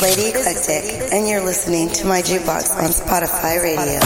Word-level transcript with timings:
Lady 0.00 0.28
Eclectic, 0.28 1.12
and 1.12 1.28
you're 1.28 1.44
listening 1.44 1.90
to 1.90 2.06
my 2.06 2.22
jukebox 2.22 2.74
on 2.76 2.90
Spotify 2.90 3.60
Radio. 3.60 4.00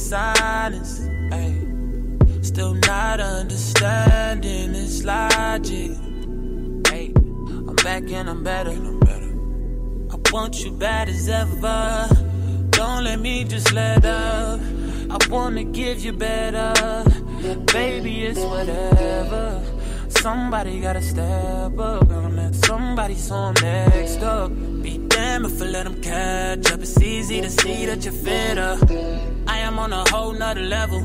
Dishonest. 0.00 1.02
Ay. 1.32 1.54
Still 2.42 2.74
not 2.74 3.20
understanding 3.20 4.72
this 4.72 5.04
logic. 5.04 5.92
Ay. 6.86 7.12
I'm 7.16 7.76
back 7.76 8.10
and 8.10 8.30
I'm 8.30 8.42
better. 8.42 8.70
I'm 8.70 8.98
better. 9.00 9.32
I 10.12 10.16
want 10.32 10.64
you 10.64 10.72
bad 10.72 11.08
as 11.08 11.28
ever. 11.28 12.08
Don't 12.70 13.04
let 13.04 13.20
me 13.20 13.44
just 13.44 13.72
let 13.72 14.04
up. 14.04 14.60
I 15.10 15.18
wanna 15.28 15.64
give 15.64 16.00
you 16.00 16.12
better. 16.12 17.04
Baby, 17.72 18.24
it's 18.24 18.40
whatever. 18.40 19.62
Somebody 20.08 20.80
gotta 20.80 21.02
step 21.02 21.78
up. 21.78 22.08
Gonna 22.08 22.36
let 22.42 22.54
somebody 22.54 23.16
so 23.16 23.52
next 23.52 24.22
up. 24.22 24.50
Be 24.82 24.98
damn 25.08 25.44
if 25.44 25.60
I 25.60 25.64
let 25.66 25.84
them 25.84 26.00
catch 26.00 26.72
up. 26.72 26.80
It's 26.80 27.00
easy 27.00 27.40
to 27.42 27.50
see 27.50 27.86
that 27.86 28.04
you're 28.04 28.12
fitter. 28.12 29.29
Am 29.70 29.78
on 29.78 29.92
a 29.92 30.02
whole 30.10 30.32
nother 30.32 30.62
level. 30.62 31.00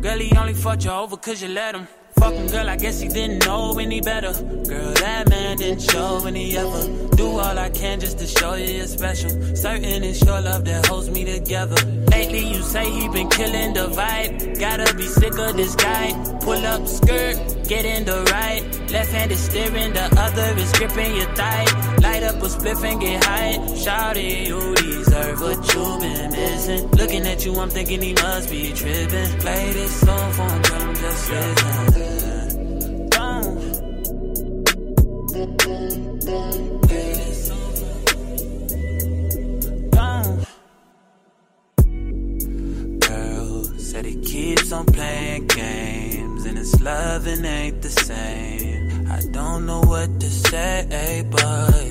Girl, 0.00 0.18
he 0.18 0.36
only 0.36 0.52
fucked 0.52 0.84
you 0.84 0.90
over 0.90 1.16
cause 1.16 1.40
you 1.40 1.46
let 1.46 1.76
him. 1.76 1.86
Fucking 2.18 2.48
girl, 2.48 2.68
I 2.68 2.74
guess 2.74 3.00
he 3.00 3.08
didn't 3.08 3.46
know 3.46 3.78
any 3.78 4.00
better. 4.00 4.32
Girl, 4.32 4.92
that 4.94 5.28
man 5.28 5.58
didn't 5.58 5.82
show 5.82 6.26
any 6.26 6.56
ever. 6.56 6.88
Do 7.14 7.38
all 7.38 7.56
I 7.56 7.70
can 7.70 8.00
just 8.00 8.18
to 8.18 8.26
show 8.26 8.54
you 8.54 8.66
you're 8.78 8.88
special. 8.88 9.30
Certain 9.54 10.02
it's 10.02 10.24
your 10.24 10.40
love 10.40 10.64
that 10.64 10.86
holds 10.86 11.08
me 11.08 11.24
together. 11.24 11.76
Lately, 12.10 12.48
you 12.52 12.62
say 12.62 12.90
he 12.90 13.08
been 13.08 13.28
killing 13.28 13.74
the 13.74 13.86
vibe. 13.86 14.58
Gotta 14.58 14.92
be 14.96 15.06
sick 15.06 15.38
of 15.38 15.56
this 15.56 15.76
guy. 15.76 16.10
Pull 16.40 16.66
up 16.66 16.88
skirt, 16.88 17.36
get 17.68 17.84
in 17.84 18.04
the 18.04 18.24
right. 18.32 18.64
Left 18.90 19.12
hand 19.12 19.30
is 19.30 19.38
steering, 19.38 19.92
the 19.92 20.06
other 20.18 20.58
is 20.58 20.72
gripping 20.72 21.14
your 21.14 21.32
thigh. 21.36 21.89
Light 22.20 22.34
up 22.34 22.42
a 22.42 22.46
spliff 22.48 22.84
and 22.84 23.00
get 23.00 23.24
high. 23.24 23.56
Shawty, 23.82 24.46
you 24.46 24.74
deserve 24.74 25.40
what 25.40 25.74
you've 25.74 26.00
been 26.00 26.30
missing. 26.30 26.90
Looking 26.90 27.26
at 27.26 27.46
you, 27.46 27.58
I'm 27.58 27.70
thinking 27.70 28.02
he 28.02 28.12
must 28.12 28.50
be 28.50 28.72
tripping. 28.74 29.38
Play 29.40 29.72
this 29.72 30.00
song 30.00 30.32
for 30.32 30.42
him, 30.42 30.94
just 30.96 31.30
listen. 31.30 33.08
Don't. 33.08 33.60
Play 36.86 37.14
this 37.14 37.48
song 37.48 37.70
on 44.72 44.86
playing 44.86 45.46
games 45.46 46.44
and 46.44 46.58
his 46.58 46.80
loving 46.82 47.44
ain't 47.46 47.80
the 47.80 47.88
same. 47.88 49.10
I 49.10 49.22
don't 49.32 49.64
know 49.64 49.80
what 49.80 50.20
to 50.20 50.28
say, 50.28 51.24
but 51.30 51.89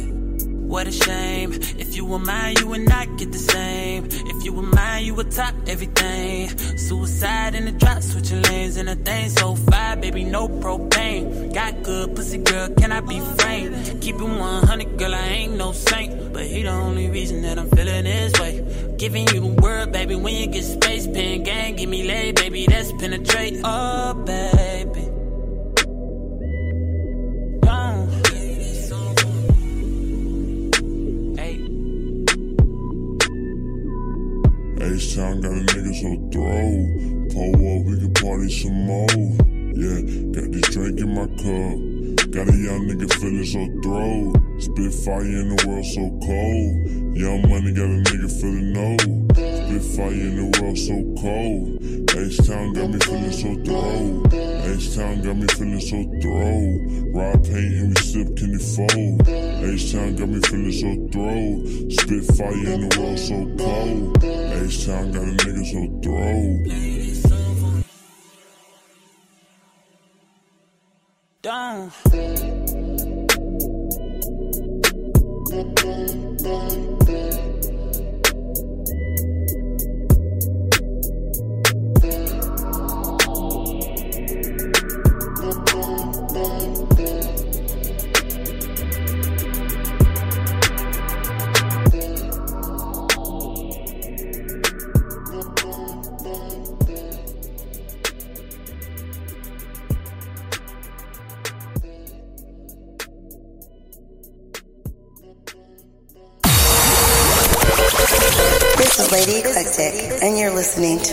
what 0.70 0.88
a 0.88 0.92
shame. 0.92 1.52
If 1.54 1.96
you 1.96 2.06
were 2.06 2.20
mine, 2.20 2.56
you 2.60 2.68
would 2.68 2.88
not 2.88 3.18
get 3.18 3.32
the 3.32 3.40
same. 3.40 4.06
If 4.06 4.46
you 4.46 4.54
were 4.54 4.62
mine, 4.62 5.04
you 5.04 5.16
would 5.16 5.32
top 5.32 5.56
everything. 5.68 6.56
Suicide 6.78 7.56
in 7.56 7.66
the 7.66 7.72
drop, 7.72 8.04
switching 8.04 8.44
lanes 8.44 8.78
in 8.78 8.88
a 8.88 8.96
thing 8.96 9.30
so 9.30 9.56
fire, 9.56 9.96
baby, 9.96 10.24
no 10.24 10.48
propane. 10.48 11.54
Got 11.54 11.82
good 11.82 12.16
pussy, 12.16 12.38
girl, 12.38 12.70
can 12.76 12.92
I 12.92 13.02
be 13.02 13.20
frank? 13.20 14.02
Keep 14.02 14.16
it 14.16 14.24
100, 14.24 14.98
girl, 14.98 15.16
I 15.16 15.28
ain't 15.40 15.58
no 15.58 15.72
saint. 15.72 16.34
But 16.34 16.46
he 16.46 16.62
the 16.62 16.70
only 16.70 17.10
reason 17.10 17.42
that 17.42 17.58
I'm 17.58 17.70
feeling 17.72 18.04
this 18.04 18.40
way. 18.40 18.96
Giving 18.98 19.28
you 19.30 19.40
the 19.40 19.62
word, 19.62 19.92
baby, 19.92 20.16
when 20.16 20.36
you 20.36 20.48
get 20.48 20.64
space, 20.64 21.08
pen 21.08 21.42
gang, 21.44 21.78
give 21.78 21.90
me 21.90 22.04
lay, 22.04 22.32
baby, 22.32 22.68
that's 22.68 22.92
penetrate. 22.94 23.60
Oh, 23.64 24.14
baby. 24.14 24.69
H-Town 35.20 35.42
got 35.42 35.52
a 35.52 35.56
nigga 35.56 35.94
so 36.00 36.16
throw. 36.32 36.72
Pull 37.34 37.52
up, 37.56 37.86
we 37.86 37.94
can 38.00 38.14
party 38.14 38.50
some 38.50 38.86
more. 38.86 39.08
Yeah, 39.76 40.00
got 40.32 40.52
this 40.54 40.70
drink 40.74 41.00
in 41.02 41.14
my 41.14 41.28
cup. 41.28 41.89
Got 42.32 42.48
a 42.48 42.56
young 42.56 42.86
nigga 42.88 43.12
feeling 43.20 43.44
so 43.44 43.66
throw. 43.82 44.32
Spit 44.60 44.94
fire 45.04 45.26
in 45.26 45.50
the 45.50 45.66
world 45.66 45.86
so 45.86 46.06
cold. 46.22 47.18
Young 47.18 47.42
money 47.50 47.74
got 47.74 47.90
a 47.90 47.98
nigga 48.06 48.30
feeling 48.30 48.72
no. 48.72 48.98
Spit 49.34 49.82
fire 49.98 50.14
in 50.14 50.36
the 50.38 50.46
world 50.62 50.78
so 50.78 50.94
cold. 51.18 51.82
H-Town 52.14 52.74
got 52.74 52.90
me 52.92 53.00
feeling 53.00 53.34
so 53.34 53.50
throw. 53.66 54.22
H-Town 54.30 55.22
got 55.24 55.38
me 55.38 55.48
feeling 55.58 55.82
so 55.82 56.06
throw. 56.22 56.70
Rob 57.18 57.44
paint 57.44 57.74
and 57.82 57.90
we 57.90 58.02
sip 58.06 58.30
candy 58.38 58.62
fold. 58.62 59.26
H-Town 59.26 60.16
got 60.16 60.30
me 60.30 60.40
feeling 60.46 60.78
so 60.78 60.90
throw. 61.10 61.66
Spit 61.90 62.24
fire 62.38 62.54
in 62.54 62.90
the 62.90 62.94
world 62.94 63.18
so 63.18 63.42
cold. 63.58 64.22
H-Town 64.22 65.12
got 65.12 65.24
a 65.24 65.34
nigga 65.34 65.66
so 65.66 65.82
throw. 66.06 66.99
Don't. 71.42 72.89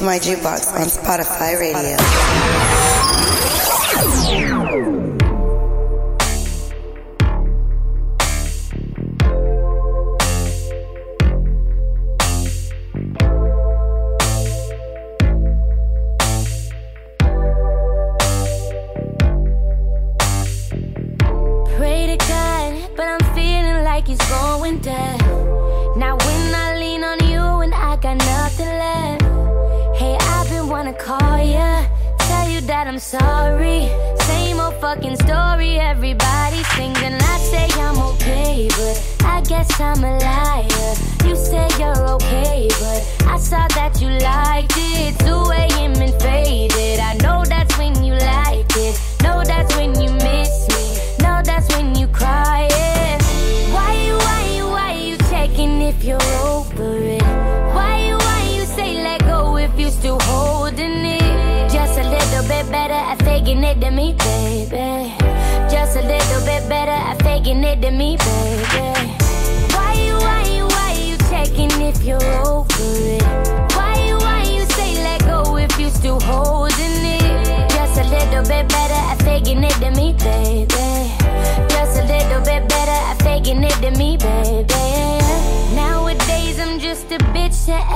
My 0.06 0.20
jukebox 0.20 0.72
on 0.72 0.86
Spotify 0.86 1.58
Radio. 1.58 1.96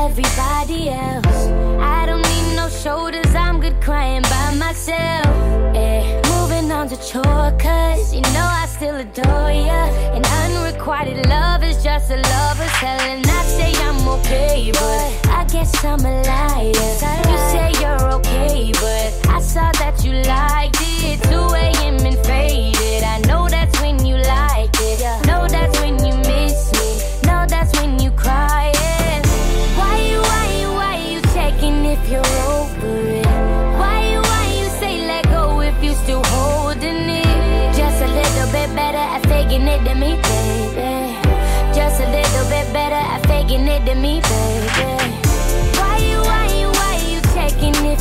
Everybody 0.00 0.88
else. 0.88 1.40
I 1.78 2.06
don't 2.06 2.22
need 2.22 2.56
no 2.56 2.68
shoulders, 2.68 3.34
I'm 3.34 3.60
good 3.60 3.80
crying 3.82 4.22
by 4.22 4.54
myself. 4.54 5.26
Yeah. 5.74 6.20
Moving 6.34 6.72
on 6.72 6.88
to 6.88 6.96
chore, 6.96 7.52
cause 7.58 8.14
you 8.14 8.22
know 8.34 8.48
I 8.62 8.66
still 8.66 8.96
adore 8.96 9.52
ya. 9.52 9.82
And 10.14 10.24
unrequited 10.42 11.26
love 11.26 11.62
is 11.62 11.82
just 11.82 12.10
a 12.10 12.16
lover's 12.16 12.76
hell. 12.82 13.00
And 13.00 13.26
I 13.26 13.42
say 13.44 13.72
I'm 13.86 14.08
okay, 14.16 14.72
but 14.72 15.28
I 15.28 15.44
guess 15.52 15.84
I'm 15.84 16.00
a 16.00 16.22
liar. 16.22 16.86
You 17.30 17.38
say 17.52 17.68
you're 17.80 18.04
okay, 18.14 18.72
but 18.72 19.28
I 19.28 19.40
saw 19.40 19.70
that 19.82 20.02
you 20.04 20.12
liked 20.12 20.78
it. 20.80 21.22
2 21.24 21.36
a.m. 21.64 21.98
and 22.06 22.18
faded. 22.26 23.02
I 23.04 23.18
know 23.28 23.48
that's 23.48 23.78
when 23.80 24.04
you 24.06 24.16
like 24.16 24.49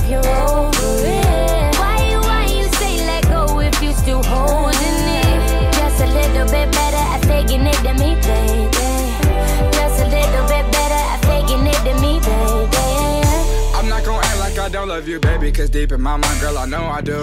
faking 0.09 0.21
it 1.05 1.77
Why 1.79 2.45
you 2.49 2.63
say 2.73 3.05
let 3.05 3.23
go 3.25 3.59
if 3.59 3.81
you 3.81 3.93
still 3.93 4.23
holding 4.23 4.79
it 4.79 5.73
Just 5.73 6.01
a 6.01 6.07
little 6.07 6.45
bit 6.45 6.71
better 6.71 6.97
at 6.97 7.21
taking 7.23 7.65
it 7.67 7.83
than 7.83 7.97
me. 7.97 8.58
I 14.69 14.71
don't 14.71 14.87
love 14.87 15.07
you, 15.07 15.19
baby. 15.19 15.51
Cause 15.51 15.67
deep 15.71 15.91
in 15.91 15.99
my 15.99 16.15
mind, 16.15 16.39
girl, 16.39 16.55
I 16.55 16.67
know 16.67 16.83
I 16.85 17.01
do. 17.01 17.19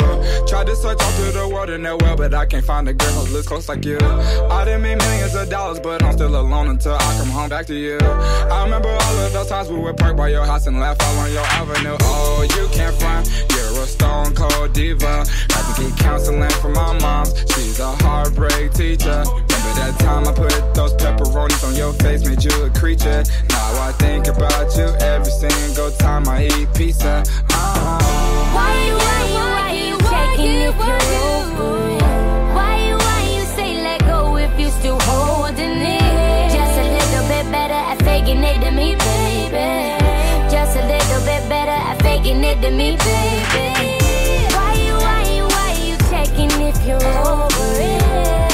Tried 0.48 0.66
to 0.66 0.74
search 0.74 1.00
all 1.00 1.12
through 1.12 1.30
the 1.30 1.48
world 1.48 1.70
in 1.70 1.80
that 1.84 2.02
well, 2.02 2.16
but 2.16 2.34
I 2.34 2.44
can't 2.44 2.64
find 2.64 2.88
a 2.88 2.92
girl 2.92 3.12
who 3.12 3.32
looks 3.32 3.46
close 3.46 3.68
like 3.68 3.84
you. 3.84 3.98
I 3.98 4.64
done 4.64 4.82
made 4.82 4.98
millions 4.98 5.32
of 5.36 5.48
dollars, 5.48 5.78
but 5.78 6.02
I'm 6.02 6.12
still 6.14 6.34
alone 6.34 6.66
until 6.70 6.94
I 6.94 7.18
come 7.18 7.28
home 7.28 7.48
back 7.48 7.66
to 7.66 7.74
you. 7.76 7.98
I 8.00 8.64
remember 8.64 8.88
all 8.88 9.18
of 9.18 9.32
those 9.32 9.48
times 9.48 9.68
we 9.68 9.78
would 9.78 9.96
park 9.96 10.16
by 10.16 10.30
your 10.30 10.44
house 10.44 10.66
and 10.66 10.80
laugh 10.80 10.96
all 11.00 11.18
on 11.18 11.32
your 11.32 11.44
avenue. 11.44 11.96
Oh, 12.00 12.42
you 12.42 12.66
can't 12.76 12.96
front, 12.96 13.30
you're 13.54 13.65
a 13.82 13.86
stone 13.86 14.34
cold 14.34 14.72
diva. 14.72 15.24
Had 15.50 15.74
to 15.74 15.82
get 15.82 15.98
counseling 15.98 16.50
from 16.60 16.72
my 16.72 16.98
mom. 17.00 17.26
She's 17.54 17.80
a 17.80 17.92
heartbreak 17.96 18.72
teacher. 18.72 19.22
Remember 19.26 19.72
that 19.80 19.96
time 19.98 20.26
I 20.28 20.32
put 20.32 20.74
those 20.74 20.94
pepperonis 20.94 21.66
on 21.66 21.74
your 21.74 21.92
face, 21.94 22.24
made 22.24 22.42
you 22.42 22.64
a 22.64 22.70
creature. 22.70 23.24
Now 23.50 23.82
I 23.88 23.92
think 23.92 24.26
about 24.28 24.76
you 24.76 24.88
every 25.00 25.30
single 25.30 25.90
time 25.92 26.28
I 26.28 26.46
eat 26.46 26.68
pizza. 26.74 27.24
Uh-huh. 27.50 28.54
Why 28.54 28.72
you, 28.86 28.94
why 28.94 29.20
you, 29.28 29.38
why 29.56 29.70
you 29.72 29.98
checking 30.10 30.60
if 30.68 30.76
you're 30.76 31.02
over? 31.26 31.86
Why 31.92 31.95
it 42.56 42.62
than 42.62 42.76
me, 42.76 42.96
baby. 42.96 43.96
Why 44.54 44.72
you, 44.74 44.94
why 44.94 45.22
you, 45.34 45.44
why 45.44 45.72
you 45.84 45.96
checking 46.10 46.50
if 46.62 46.86
you're 46.86 47.02
over 47.26 47.72
it? 47.80 48.45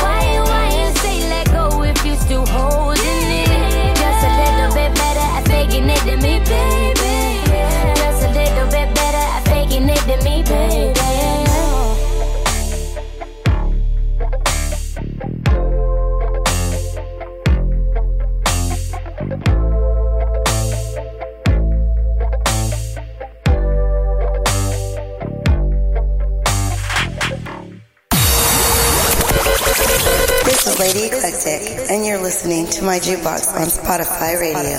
To 32.73 32.85
my 32.85 32.99
jukebox 32.99 33.53
on 33.55 33.67
Spotify 33.67 34.41
Radio. 34.41 34.77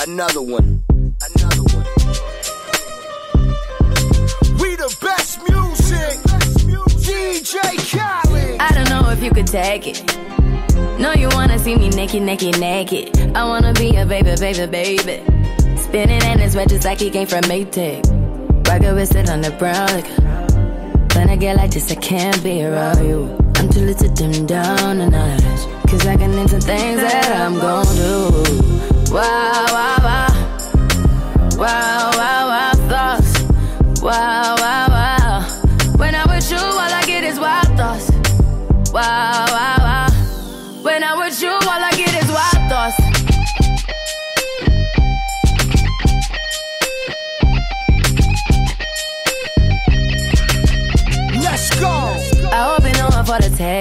Another 0.00 0.42
one. 0.42 0.82
Another 1.34 1.62
one. 1.72 1.86
We 4.58 4.76
the 4.76 4.94
best 5.00 5.38
music. 5.48 6.20
DJ 7.00 7.56
Khaled. 7.90 8.60
I 8.60 8.72
don't 8.72 8.90
know 8.90 9.08
if 9.10 9.22
you 9.22 9.30
could 9.30 9.46
take 9.46 9.86
it. 9.86 10.16
No, 10.98 11.14
you 11.14 11.28
wanna 11.32 11.58
see 11.58 11.76
me 11.76 11.88
naked, 11.88 12.22
naked, 12.22 12.60
naked. 12.60 13.16
I 13.34 13.44
wanna 13.44 13.72
be 13.72 13.96
a 13.96 14.04
baby, 14.04 14.34
baby, 14.38 14.66
baby. 14.66 15.33
Spinning 15.94 16.24
in 16.24 16.40
his 16.40 16.56
red 16.56 16.68
just 16.68 16.84
like 16.84 16.98
he 16.98 17.08
came 17.08 17.28
from 17.28 17.42
Maytag. 17.42 18.02
Rocket 18.66 18.94
with 18.96 19.14
it 19.14 19.30
on 19.30 19.42
the 19.42 19.52
brown 19.52 19.86
liquor. 19.94 20.22
When 21.16 21.30
I 21.30 21.36
get 21.36 21.56
like 21.56 21.70
this, 21.70 21.88
I 21.92 21.94
can't 21.94 22.42
be 22.42 22.64
around 22.64 23.06
you. 23.06 23.38
I'm 23.54 23.68
too 23.68 23.78
little 23.78 24.08
to 24.08 24.12
dim 24.12 24.44
down 24.44 25.00
a 25.00 25.08
notch. 25.08 25.44
Cause 25.88 26.04
I 26.04 26.16
can 26.16 26.48
some 26.48 26.60
things 26.62 27.00
that 27.00 27.40
I'm 27.40 27.60
gon' 27.60 27.86
do. 27.94 28.28
Wow. 29.14 29.66
Wow, 29.70 29.98
wow, 30.02 30.26
wow, 31.58 32.10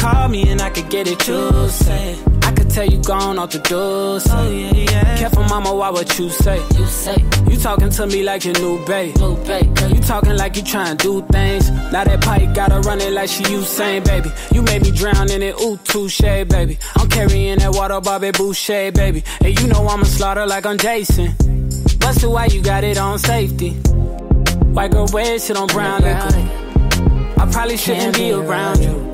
call 0.00 0.28
me 0.28 0.48
and 0.48 0.60
I 0.60 0.70
could 0.70 0.88
get 0.88 1.06
it, 1.06 1.28
you 1.28 1.68
say. 1.68 2.18
I 2.42 2.52
could 2.52 2.70
tell 2.70 2.86
you 2.86 3.02
gone 3.02 3.38
off 3.38 3.50
the 3.50 3.58
door, 3.58 4.18
say. 4.18 4.32
Oh, 4.34 4.50
yeah, 4.50 4.72
yeah. 4.72 5.18
Careful, 5.18 5.44
mama, 5.44 5.74
why 5.74 5.90
what 5.90 6.18
you 6.18 6.30
say? 6.30 6.58
You 6.76 6.86
say. 6.86 7.16
You 7.48 7.56
talking 7.58 7.90
to 7.90 8.06
me 8.06 8.22
like 8.22 8.44
your 8.44 8.54
new 8.54 8.84
babe. 8.86 9.16
New 9.18 9.36
babe 9.44 9.74
girl. 9.76 9.90
You 9.90 10.00
talking 10.00 10.36
like 10.36 10.56
you 10.56 10.62
trying 10.62 10.96
to 10.96 11.02
do 11.02 11.22
things. 11.30 11.70
Now 11.92 12.04
that 12.04 12.20
pipe 12.22 12.54
gotta 12.54 12.80
run 12.80 13.00
it 13.00 13.12
like 13.12 13.28
she 13.28 13.44
Usain, 13.44 14.04
baby. 14.04 14.30
You 14.52 14.62
made 14.62 14.82
me 14.82 14.90
drown 14.90 15.30
in 15.30 15.42
it, 15.42 15.54
ooh, 15.60 15.76
touche, 15.84 16.20
baby. 16.20 16.78
I'm 16.96 17.08
carrying 17.08 17.58
that 17.58 17.72
water, 17.74 18.00
Bobby 18.00 18.30
Boucher, 18.30 18.92
baby. 18.92 19.22
And 19.44 19.60
you 19.60 19.66
know 19.66 19.86
I'ma 19.86 20.04
slaughter 20.04 20.46
like 20.46 20.64
I'm 20.64 20.78
Jason. 20.78 21.34
Busted, 21.98 22.30
why 22.30 22.46
you 22.46 22.62
got 22.62 22.84
it 22.84 22.96
on 22.96 23.18
safety? 23.18 23.72
White 24.72 24.92
girl, 24.92 25.06
red 25.06 25.42
shit 25.42 25.56
on 25.56 25.66
brown 25.66 26.00
liquor. 26.02 27.40
I 27.40 27.48
probably 27.52 27.76
shouldn't 27.76 28.16
be 28.16 28.32
around 28.32 28.82
you 28.82 29.09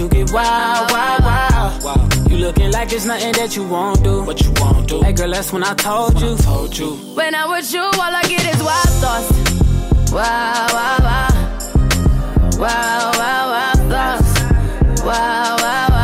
you 0.00 0.08
get 0.08 0.32
wild, 0.32 0.90
wild, 0.90 1.84
wild. 1.84 2.30
You 2.30 2.38
looking 2.38 2.72
like 2.72 2.90
it's 2.92 3.04
nothing 3.04 3.32
that 3.32 3.54
you 3.54 3.64
won't 3.68 4.02
do. 4.02 4.22
What 4.22 4.40
you 4.42 4.50
won't 4.56 4.88
do? 4.88 5.02
Hey 5.02 5.12
girl, 5.12 5.30
that's 5.30 5.52
when 5.52 5.62
I 5.62 5.74
told 5.74 6.18
you. 6.20 6.28
When 6.28 6.38
I 6.38 6.42
told 6.42 6.78
you. 6.78 6.90
When 7.14 7.34
I 7.34 7.44
was 7.44 7.72
you, 7.72 7.82
all 7.82 8.14
I 8.20 8.22
get 8.22 8.44
is 8.54 8.62
wild 8.62 8.88
thoughts. 9.02 9.30
Wow, 10.10 10.66
wow, 10.72 10.96
wow. 11.08 11.28
Wow, 12.58 13.10
wow, 13.20 13.42
wow 13.52 13.72
thoughts. 13.92 15.02
Wow, 15.04 15.56
wow, 15.58 15.88
wow. 15.90 15.99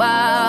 wow. 0.00 0.39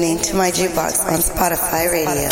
listening 0.00 0.22
to 0.22 0.34
my 0.34 0.50
jukebox 0.50 1.04
on 1.06 1.20
Spotify 1.20 1.90
Radio. 1.92 2.28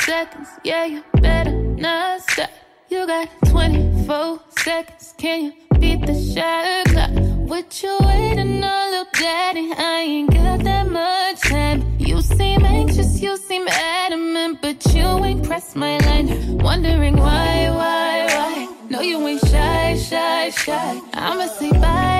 seconds, 0.00 0.48
yeah, 0.64 0.84
you 0.86 1.04
better 1.20 1.50
not 1.52 2.22
stop. 2.22 2.50
You 2.88 3.06
got 3.06 3.28
24 3.46 4.40
seconds, 4.56 5.14
can 5.18 5.44
you? 5.44 5.67
beat 5.80 6.06
the 6.06 6.14
shot. 6.14 7.10
What 7.48 7.82
you 7.82 7.96
waiting 8.00 8.62
on, 8.62 8.90
little 8.90 9.06
daddy? 9.12 9.72
I 9.76 10.04
ain't 10.06 10.30
got 10.30 10.62
that 10.64 10.90
much 10.90 11.40
time. 11.40 11.82
You 11.98 12.20
seem 12.20 12.64
anxious, 12.64 13.20
you 13.20 13.36
seem 13.36 13.66
adamant, 13.68 14.60
but 14.60 14.84
you 14.94 15.06
ain't 15.24 15.44
pressed 15.44 15.76
my 15.76 15.98
line. 15.98 16.58
Wondering 16.58 17.16
why, 17.16 17.70
why, 17.70 18.26
why? 18.34 18.76
No, 18.90 19.00
you 19.00 19.26
ain't 19.26 19.40
shy, 19.46 19.96
shy, 19.96 20.50
shy. 20.50 21.00
I'ma 21.14 21.46
say 21.46 21.72
bye. 21.72 22.17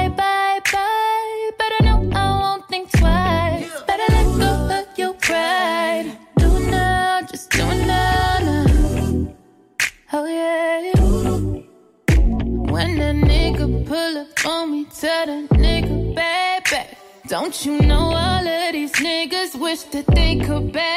Don't 17.49 17.65
you 17.65 17.81
know 17.81 18.13
all 18.13 18.47
of 18.47 18.73
these 18.75 18.93
niggas 18.93 19.59
wish 19.59 19.81
that 19.85 20.05
they 20.09 20.37
could 20.37 20.71
back? 20.71 20.88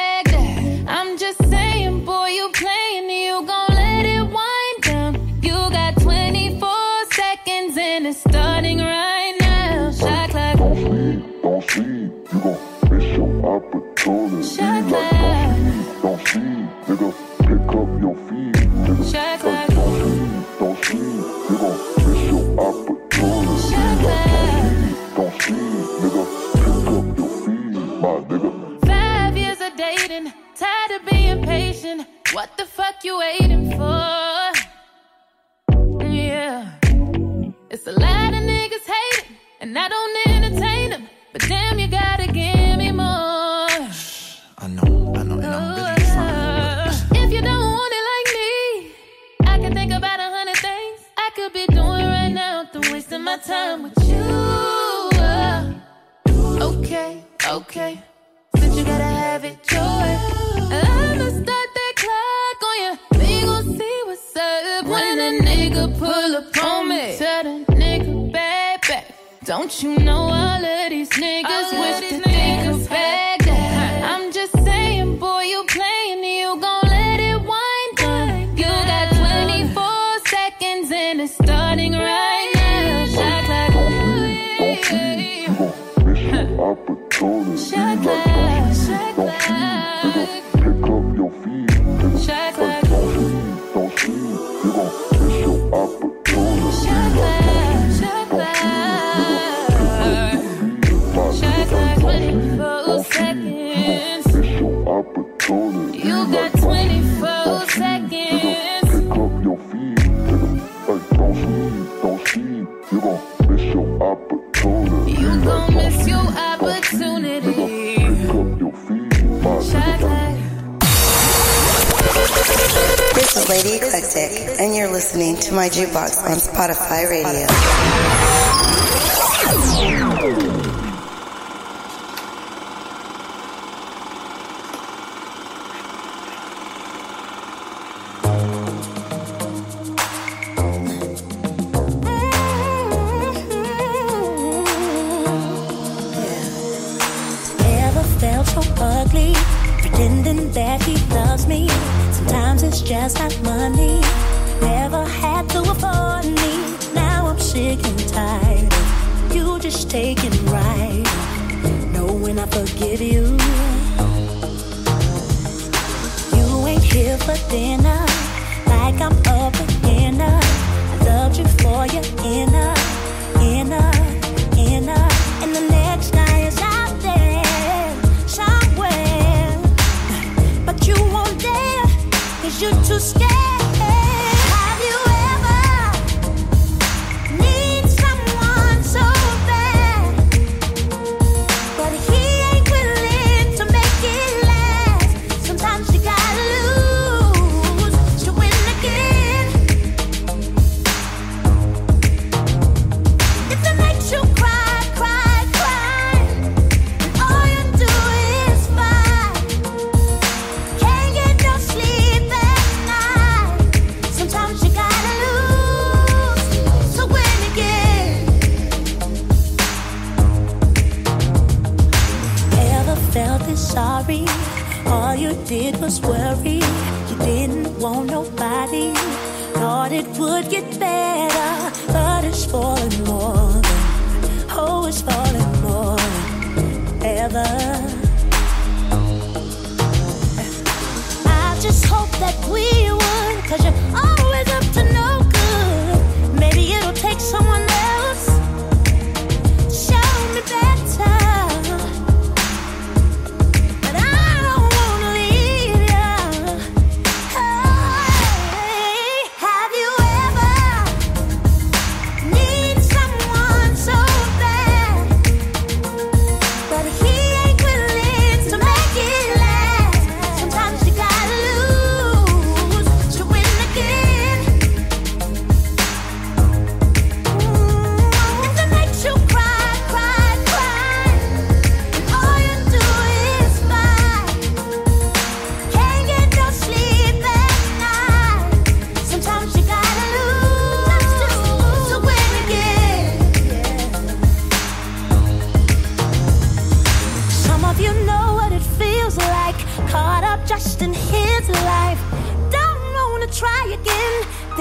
harf 126.62 126.90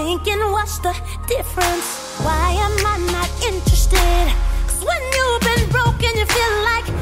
thinking, 0.04 0.40
what's 0.50 0.78
the 0.78 0.94
difference? 1.26 1.88
Why 2.24 2.52
am 2.66 2.74
I 2.92 2.96
not 3.12 3.30
interested? 3.44 4.26
Cause 4.66 4.82
when 4.88 5.02
you've 5.16 5.42
been 5.50 5.64
broken, 5.76 6.10
you 6.16 6.26
feel 6.36 6.54
like 6.70 6.99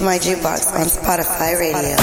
to 0.00 0.06
my 0.06 0.18
jukebox 0.18 0.72
on 0.74 0.86
Spotify 0.86 1.60
Radio. 1.60 1.96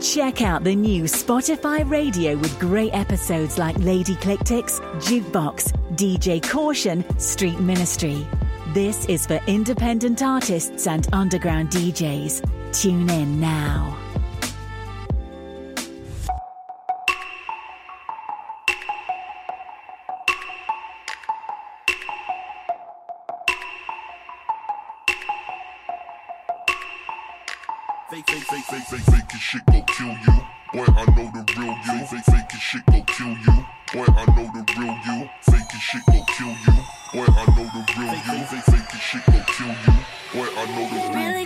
Check 0.00 0.40
out 0.40 0.64
the 0.64 0.74
new 0.74 1.02
Spotify 1.04 1.88
Radio 1.88 2.36
with 2.36 2.58
great 2.58 2.94
episodes 2.94 3.58
like 3.58 3.76
Lady 3.78 4.14
Eclectic's, 4.14 4.80
Jukebox, 5.04 5.70
DJ 5.96 6.42
Caution, 6.42 7.04
Street 7.18 7.60
Ministry. 7.60 8.26
This 8.72 9.04
is 9.06 9.26
for 9.26 9.38
independent 9.46 10.22
artists 10.22 10.86
and 10.86 11.06
underground 11.12 11.68
DJs. 11.68 12.42
Tune 12.72 13.10
in 13.10 13.38
now. 13.38 13.95
Fake, 28.88 29.00
fake 29.00 29.32
shit 29.40 29.66
gon' 29.66 29.82
kill 29.82 30.06
you. 30.06 30.46
Boy, 30.72 30.84
I 30.86 31.04
know 31.10 31.28
the 31.34 31.44
real 31.58 31.74
you. 31.86 32.06
Fake, 32.06 32.24
fake 32.24 32.60
shit 32.60 32.86
gon' 32.86 33.02
kill 33.02 33.30
you. 33.30 33.66
Boy, 33.92 34.06
I 34.06 34.24
know 34.26 34.46
the 34.54 34.62
real 34.78 34.94
you. 35.04 35.28
Fake 35.42 35.72
shit 35.80 36.02
gon' 36.06 36.24
kill 36.28 36.46
you. 36.46 36.84
Boy, 37.12 37.26
I 37.26 37.46
know 37.56 37.66
the 37.66 37.82
real 37.98 38.14
you. 38.14 38.44
Fake, 38.46 38.62
fake 38.62 39.00
shit 39.00 39.26
gon' 39.26 39.44
kill 39.48 39.66
you. 39.66 39.94
Boy, 40.32 40.48
I 40.56 40.66
know 40.66 40.86
the 40.88 41.18
real 41.18 41.18
you. 41.18 41.26
Really 41.26 41.44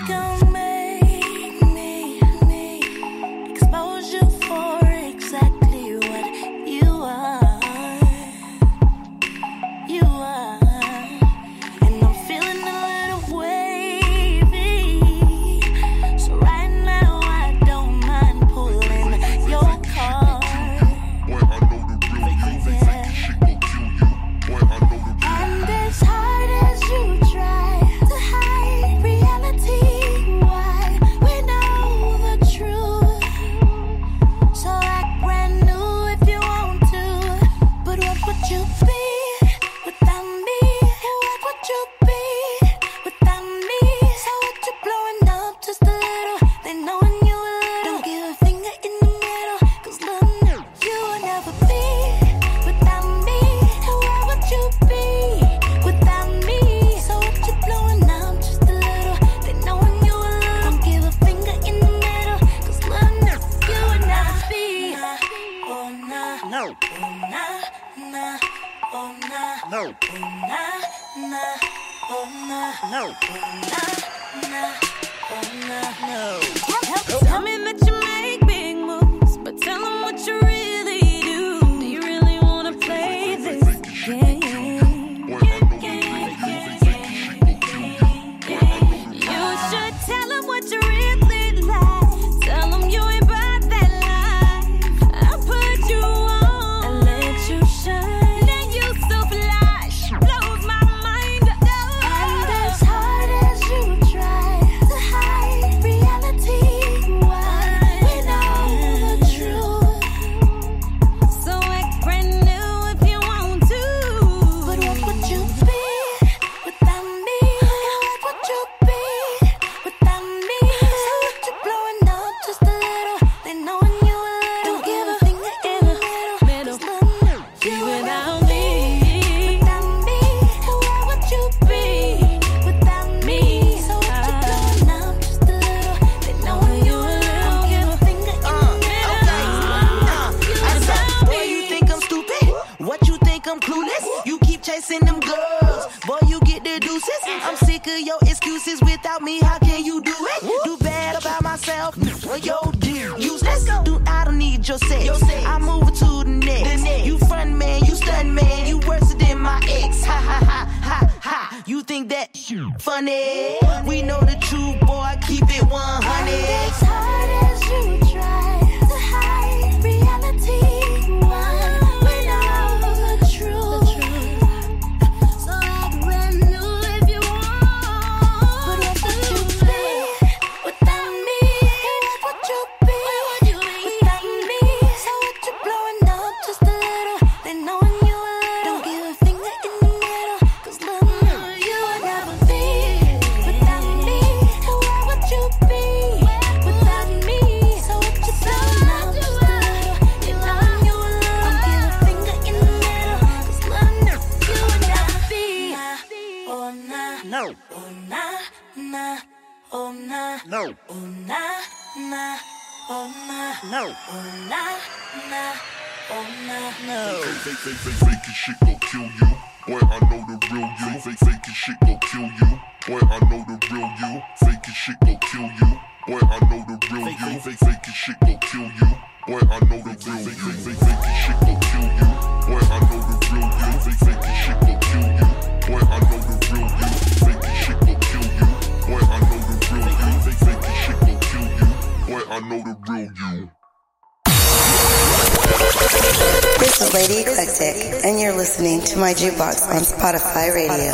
Radio. 250.68 250.92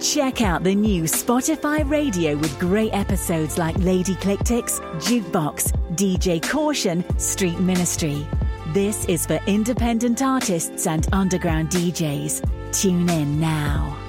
Check 0.00 0.40
out 0.40 0.62
the 0.62 0.74
new 0.74 1.02
Spotify 1.02 1.88
Radio 1.88 2.36
with 2.36 2.56
great 2.60 2.94
episodes 2.94 3.58
like 3.58 3.76
Lady 3.78 4.12
Eclectic's, 4.12 4.78
Jukebox, 5.00 5.72
DJ 5.96 6.40
Caution, 6.40 7.04
Street 7.18 7.58
Ministry. 7.58 8.24
This 8.68 9.04
is 9.06 9.26
for 9.26 9.40
independent 9.46 10.22
artists 10.22 10.86
and 10.86 11.08
underground 11.12 11.70
DJs. 11.70 12.72
Tune 12.72 13.08
in 13.08 13.40
now. 13.40 14.05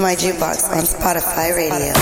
my 0.00 0.14
jukebox 0.14 0.70
on 0.70 0.84
Spotify 0.84 1.54
Radio. 1.54 1.92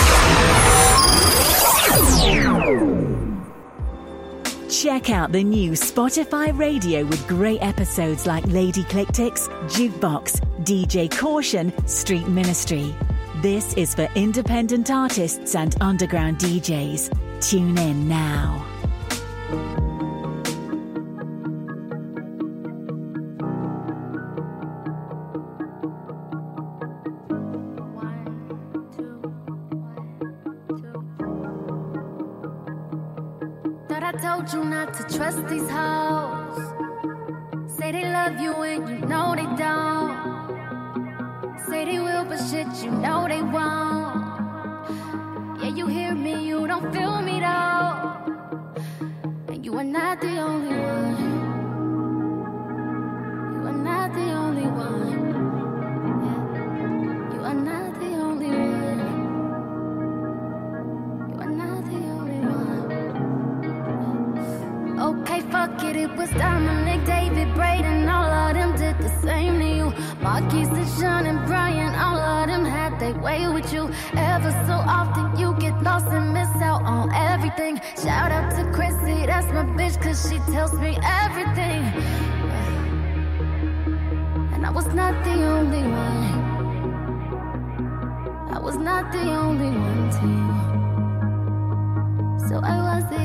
Check 4.71 5.11
out 5.11 5.33
the 5.33 5.43
new 5.43 5.73
Spotify 5.73 6.57
Radio 6.57 7.05
with 7.05 7.27
great 7.27 7.61
episodes 7.61 8.27
like 8.27 8.47
Lady 8.47 8.83
Eclectic's, 8.83 9.49
Jukebox, 9.67 10.41
DJ 10.65 11.11
Caution, 11.11 11.73
Street 11.89 12.29
Ministry. 12.29 12.95
This 13.43 13.75
is 13.75 13.95
for 13.95 14.07
independent 14.15 14.91
artists 14.91 15.57
and 15.57 15.75
underground 15.81 16.39
DJs. 16.39 17.41
Tune 17.41 17.79
in 17.79 18.09
now. 18.09 18.78
was 66.19 66.31
Dominic, 66.31 67.05
David, 67.07 67.55
Braden, 67.55 68.09
all 68.09 68.25
of 68.25 68.55
them 68.55 68.75
did 68.77 68.99
the 68.99 69.09
same 69.23 69.61
to 69.61 69.67
you. 69.67 69.93
Marquise 70.21 70.67
and 70.67 70.89
Sean 70.99 71.27
and 71.27 71.47
Brian, 71.47 71.95
all 71.95 72.19
of 72.19 72.49
them 72.49 72.65
had 72.65 72.99
their 72.99 73.15
way 73.15 73.47
with 73.47 73.73
you. 73.73 73.89
Ever 74.17 74.51
so 74.67 74.73
often 74.73 75.39
you 75.39 75.55
get 75.61 75.81
lost 75.81 76.09
and 76.09 76.35
miss 76.35 76.49
out 76.61 76.83
on 76.83 77.15
everything. 77.15 77.81
Shout 78.03 78.33
out 78.33 78.51
to 78.57 78.65
Chrissy, 78.73 79.27
that's 79.27 79.47
my 79.53 79.63
bitch, 79.79 80.03
cause 80.03 80.29
she 80.29 80.39
tells 80.53 80.73
me 80.73 80.99
everything. 81.23 81.85
And 84.55 84.67
I 84.67 84.71
was 84.71 84.93
not 84.93 85.23
the 85.23 85.41
only 85.55 85.83
one. 85.83 86.33
I 88.57 88.59
was 88.59 88.77
not 88.77 89.13
the 89.13 89.31
only 89.43 89.71
one 89.71 90.11
to 90.19 90.27
you. 90.37 90.49
So 92.49 92.59
I 92.59 92.77
wasn't. 92.83 93.18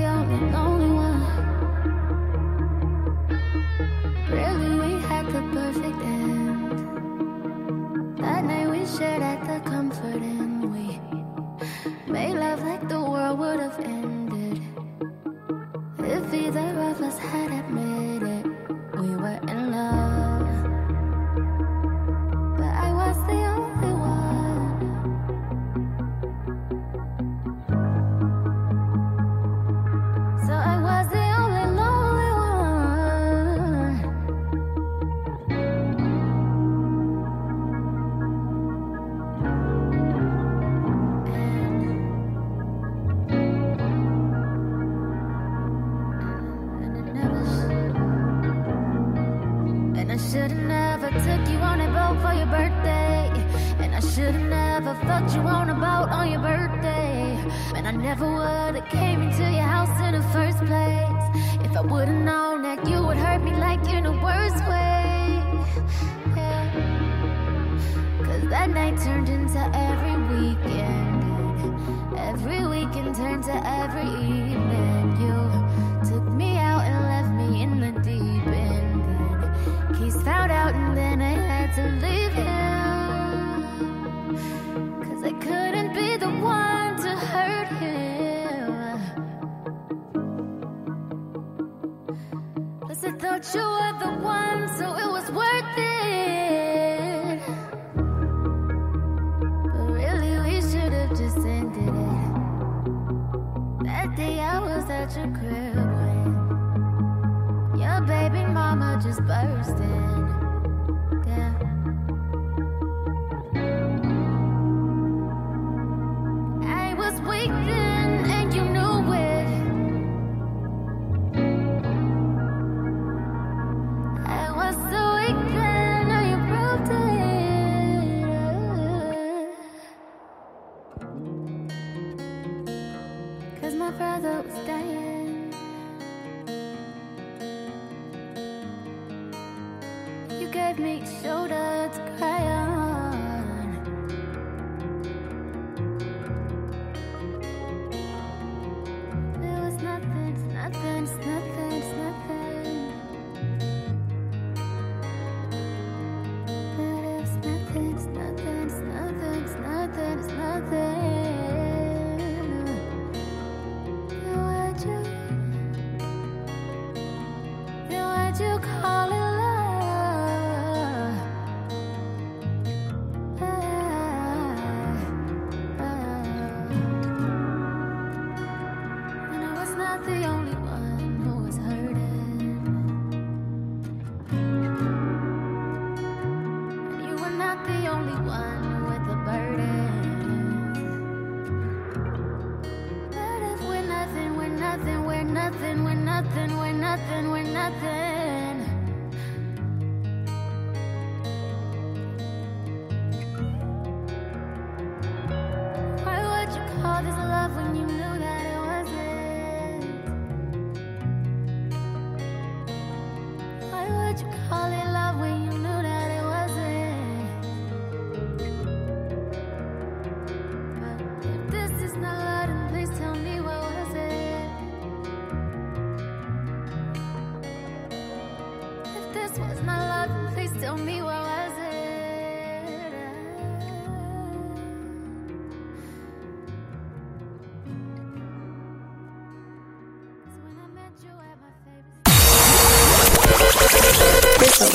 to 73.53 73.67
every. 73.67 74.52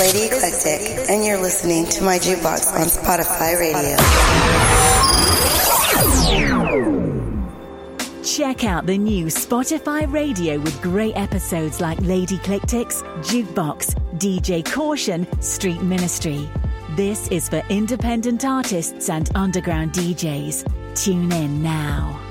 Lady 0.09 0.25
Eclectic, 0.25 1.11
and 1.11 1.23
you're 1.23 1.39
listening 1.39 1.85
to 1.85 2.03
my 2.03 2.19
jukebox 2.19 2.73
on 2.73 2.87
Spotify 2.87 3.59
Radio. 3.61 3.95
Check 8.25 8.65
out 8.65 8.87
the 8.87 8.97
new 8.97 9.27
Spotify 9.27 10.11
radio 10.11 10.59
with 10.61 10.81
great 10.81 11.15
episodes 11.15 11.83
like 11.83 12.01
Lady 12.01 12.37
Eclectic's, 12.37 13.03
Jukebox, 13.21 13.95
DJ 14.17 14.65
Caution, 14.65 15.27
Street 15.43 15.83
Ministry. 15.83 16.49
This 16.97 17.29
is 17.29 17.51
for 17.51 17.63
independent 17.69 18.47
artists 18.47 19.11
and 19.11 19.29
underground 19.35 19.93
DJs. 19.93 20.95
Tune 20.95 21.31
in 21.33 21.63
now. 21.63 22.28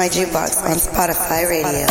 my 0.00 0.08
jukebox 0.08 0.64
on 0.64 0.76
Spotify 0.78 1.46
Radio. 1.46 1.86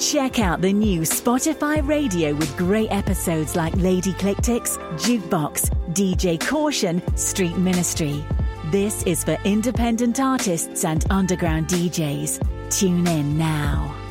Check 0.00 0.40
out 0.40 0.60
the 0.60 0.72
new 0.72 1.02
Spotify 1.02 1.86
Radio 1.86 2.34
with 2.34 2.56
great 2.56 2.90
episodes 2.90 3.54
like 3.54 3.72
Lady 3.76 4.10
Eclectic's, 4.10 4.78
Jukebox, 5.04 5.70
DJ 5.92 6.40
Caution, 6.40 7.00
Street 7.16 7.56
Ministry. 7.56 8.24
This 8.72 9.04
is 9.04 9.22
for 9.22 9.38
independent 9.44 10.18
artists 10.18 10.84
and 10.84 11.06
underground 11.08 11.68
DJs. 11.68 12.40
Tune 12.68 13.06
in 13.06 13.38
now. 13.38 14.01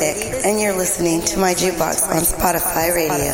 And 0.00 0.60
you're 0.60 0.76
listening 0.76 1.22
to 1.22 1.38
my 1.38 1.54
jukebox 1.54 2.08
on 2.08 2.22
Spotify 2.22 2.94
Radio. 2.94 3.32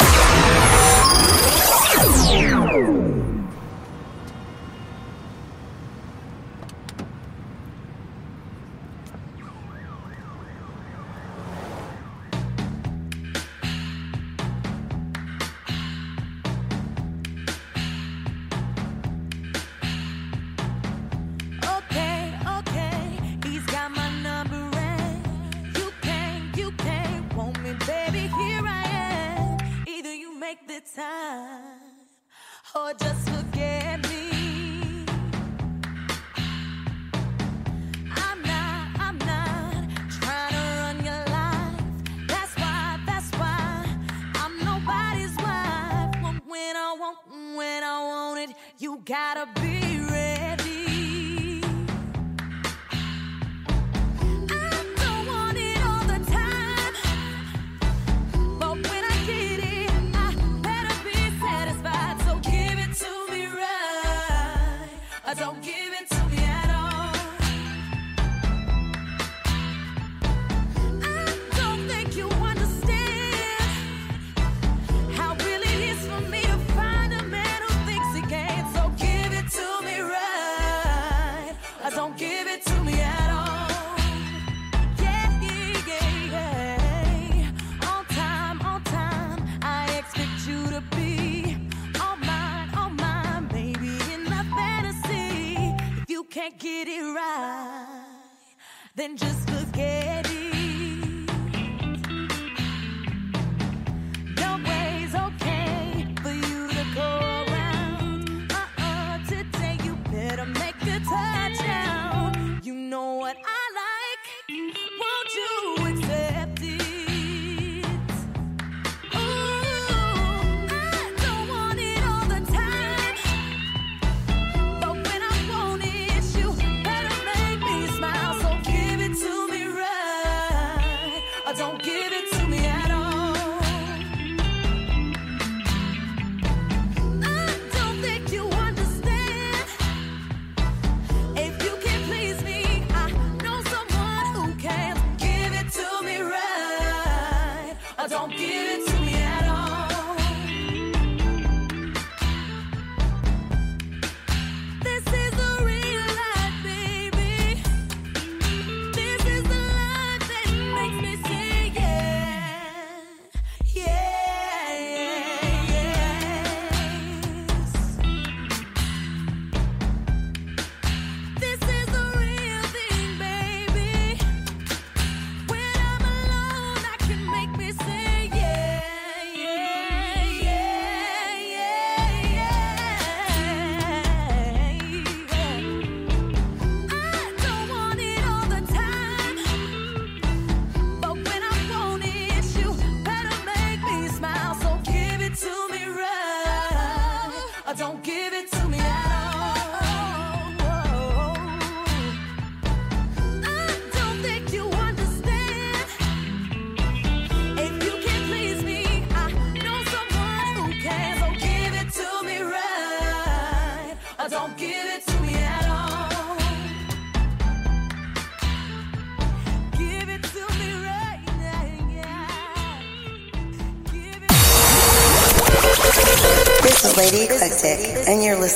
don't 65.37 65.61
give 65.63 65.75
in. 65.75 66.14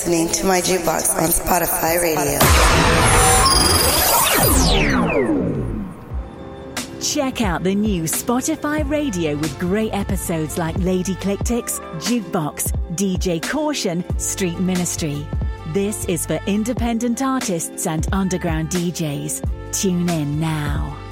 listening 0.08 0.32
to 0.32 0.46
my 0.46 0.60
jukebox 0.62 1.14
on 1.20 1.28
Spotify 1.28 2.00
Radio. 2.00 2.38
Check 7.00 7.42
out 7.42 7.62
the 7.62 7.74
new 7.74 8.04
Spotify 8.04 8.88
Radio 8.88 9.36
with 9.36 9.58
great 9.58 9.92
episodes 9.92 10.56
like 10.56 10.76
Lady 10.78 11.12
Eclectic's, 11.12 11.78
Jukebox, 12.00 12.72
DJ 12.94 13.42
Caution, 13.42 14.02
Street 14.18 14.58
Ministry. 14.58 15.26
This 15.74 16.06
is 16.06 16.24
for 16.24 16.38
independent 16.46 17.20
artists 17.20 17.86
and 17.86 18.08
underground 18.12 18.70
DJs. 18.70 19.72
Tune 19.72 20.08
in 20.08 20.40
now. 20.40 21.07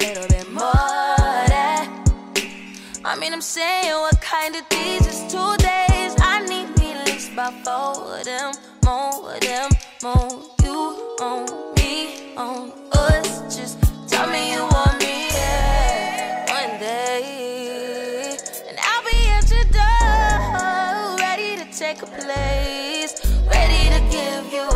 a 0.00 0.06
little 0.06 0.28
bit 0.28 0.50
more. 0.52 0.62
That. 0.62 1.88
I 3.04 3.16
mean, 3.16 3.32
I'm 3.32 3.40
saying 3.40 3.92
what 3.92 4.20
kind 4.20 4.54
of 4.56 4.62
these 4.70 5.06
is 5.06 5.32
two 5.32 5.56
days. 5.58 6.14
I 6.20 6.44
need 6.46 6.68
me 6.78 6.92
at 6.92 7.06
least 7.06 7.34
by 7.34 7.50
four 7.64 8.18
of 8.18 8.24
them, 8.24 8.52
more 8.84 9.34
of 9.34 9.40
them, 9.40 9.70
more. 10.02 10.42
You 10.62 11.16
on 11.20 11.74
me, 11.76 12.36
on 12.36 12.72
us. 12.92 13.56
Just 13.56 13.78
tell 14.08 14.28
me 14.28 14.52
you 14.52 14.62
want 14.62 14.98
me 15.00 15.28
yeah, 15.30 16.44
one 16.52 16.78
day. 16.80 18.36
And 18.68 18.78
I'll 18.78 19.04
be 19.04 19.18
at 19.36 19.50
your 19.50 19.66
door, 19.78 21.16
ready 21.18 21.56
to 21.56 21.66
take 21.76 22.02
a 22.02 22.06
place, 22.06 23.14
ready 23.46 23.82
to 23.94 24.00
give 24.10 24.52
you 24.52 24.68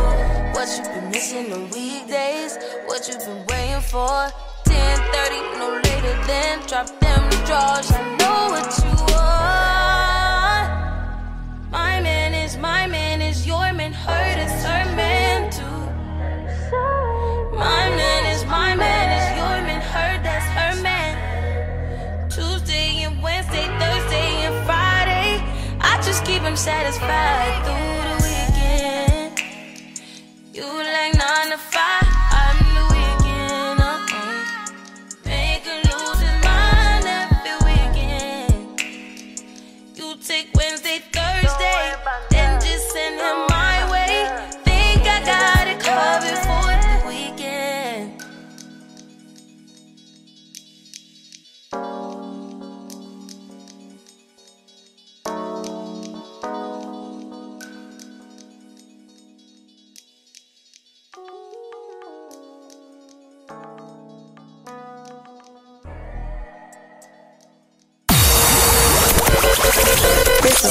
what 0.53 0.67
you've 0.75 0.93
been 0.93 1.11
missing 1.11 1.53
on 1.53 1.69
weekdays, 1.69 2.57
what 2.87 3.07
you've 3.07 3.19
been 3.19 3.45
waiting 3.47 3.81
for. 3.81 4.31
10:30, 4.73 5.41
no 5.59 5.67
later 5.85 6.15
than 6.29 6.53
drop 6.69 6.87
them 7.03 7.23
drawers. 7.47 7.89
I 7.91 8.01
know 8.19 8.39
what 8.53 8.69
you 8.83 8.93
want. 9.11 10.67
My 11.79 11.95
man 12.07 12.31
is 12.43 12.53
my 12.57 12.83
man 12.95 13.17
is 13.29 13.37
your 13.51 13.67
man. 13.79 13.93
Hurt 14.05 14.37
is 14.45 14.55
her 14.69 14.85
man 15.01 15.39
too. 15.57 15.81
My 17.65 17.83
man 17.99 18.21
is 18.33 18.41
my 18.57 18.71
man 18.83 19.07
is 19.19 19.27
your 19.39 19.57
man. 19.67 19.81
Her 19.93 20.11
that's 20.25 20.47
her 20.57 20.73
man. 20.87 21.13
Tuesday 22.35 23.03
and 23.07 23.15
Wednesday, 23.25 23.67
Thursday 23.81 24.31
and 24.47 24.57
Friday, 24.67 25.29
I 25.91 25.93
just 26.07 26.21
keep 26.25 26.41
him 26.41 26.57
satisfied 26.69 27.53
through 27.65 27.99
the 28.09 28.15
weekend. 28.25 29.33
You 30.57 30.67
like 30.97 31.12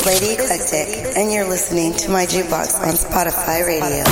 Lady 0.04 0.32
Eclectic, 0.32 1.16
and 1.16 1.32
you're 1.32 1.48
listening 1.48 1.94
to 1.94 2.10
my 2.10 2.26
jukebox 2.26 2.74
on 2.80 2.94
Spotify 2.94 3.64
Radio. 3.64 4.02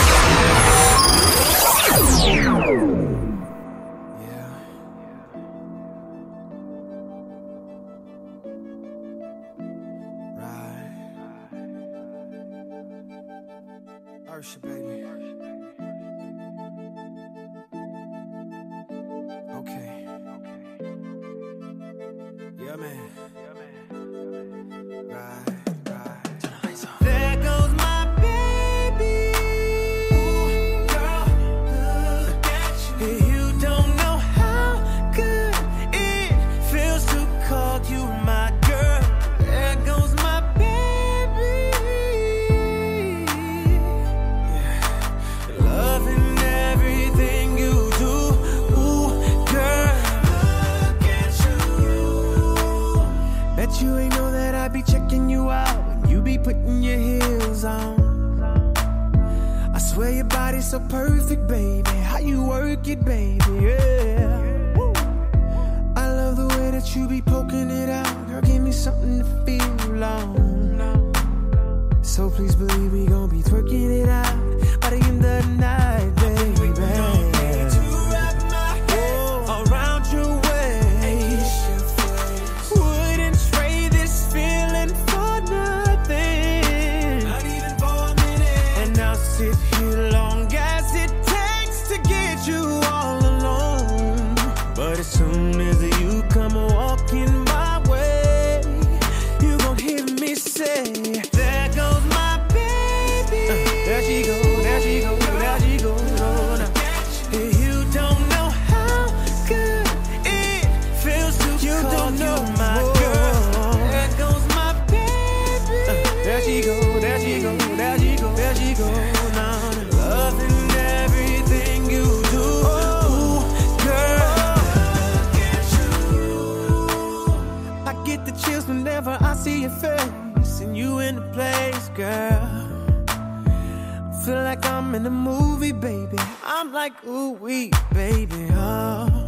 baby. 135.72 136.18
I'm 136.44 136.72
like 136.72 136.92
ooh 137.06 137.32
wee, 137.32 137.70
baby. 137.92 138.48
Oh. 138.52 139.24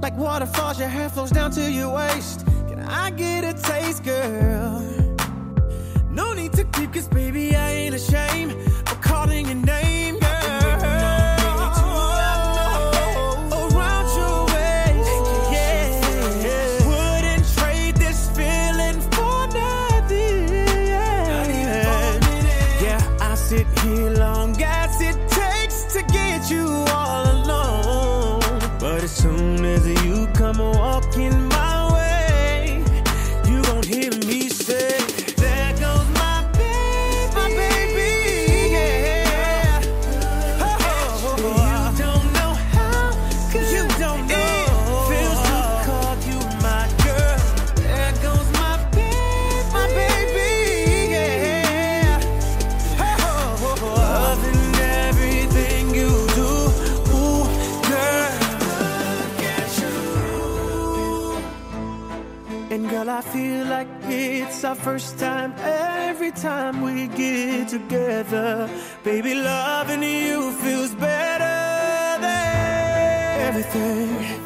Like 0.00 0.16
waterfalls, 0.16 0.78
your 0.78 0.88
hair 0.88 1.08
flows 1.08 1.30
down 1.30 1.50
to 1.52 1.70
your 1.70 1.94
waist. 1.94 2.44
Can 2.68 2.80
I 2.80 3.10
get 3.10 3.44
a 3.44 3.54
taste, 3.54 4.04
girl? 4.04 4.80
No 6.10 6.32
need 6.32 6.52
to 6.54 6.64
keep, 6.64 6.92
cause 6.92 7.08
baby, 7.08 7.54
I 7.54 7.70
ain't 7.70 7.94
ashamed 7.94 8.52
of 8.52 9.00
calling 9.00 9.46
your 9.46 9.54
name. 9.54 9.91
first 64.82 65.16
time 65.16 65.54
every 65.60 66.32
time 66.32 66.82
we 66.82 67.06
get 67.06 67.68
together. 67.68 68.68
Baby, 69.04 69.34
loving 69.34 70.02
you 70.02 70.52
feels 70.54 70.92
better 70.94 72.20
than 72.20 73.40
everything. 73.46 74.41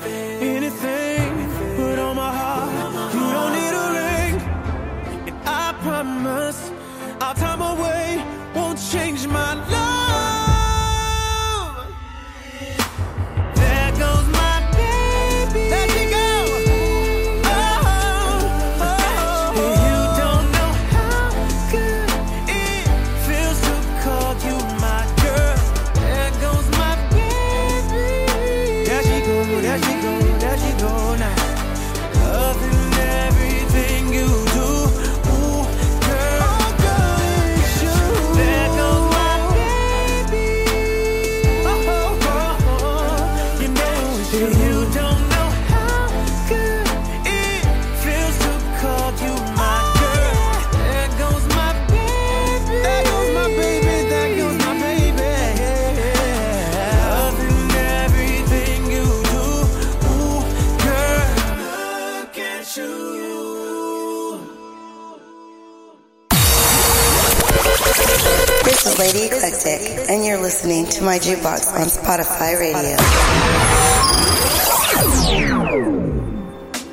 And 69.69 70.25
you're 70.25 70.41
listening 70.41 70.87
to 70.87 71.03
my 71.03 71.19
jukebox 71.19 71.73
on 71.75 71.89
Spotify 71.89 72.57
Radio. 72.57 72.97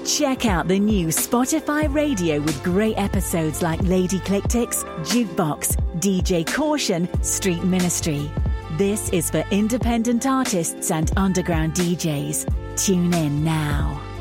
Check 0.03 0.47
out 0.47 0.67
the 0.67 0.79
new 0.79 1.07
Spotify 1.07 1.93
radio 1.93 2.41
with 2.41 2.63
great 2.63 2.97
episodes 2.97 3.61
like 3.61 3.79
Lady 3.83 4.17
Eclectic's, 4.17 4.83
Jukebox, 5.03 5.77
DJ 5.99 6.51
Caution, 6.51 7.07
Street 7.23 7.63
Ministry. 7.63 8.31
This 8.77 9.07
is 9.09 9.29
for 9.29 9.43
independent 9.51 10.25
artists 10.25 10.89
and 10.89 11.11
underground 11.15 11.73
DJs. 11.73 12.75
Tune 12.75 13.13
in 13.13 13.43
now. 13.43 14.12